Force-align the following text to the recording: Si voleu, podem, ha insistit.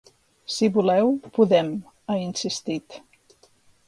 Si 0.51 0.69
voleu, 0.77 1.11
podem, 1.37 1.69
ha 2.09 2.15
insistit. 2.21 2.97